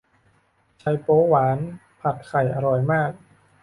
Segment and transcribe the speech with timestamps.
[0.79, 1.57] ไชโป๊วหวาน
[1.99, 3.11] ผัดไข่อร่อยมาก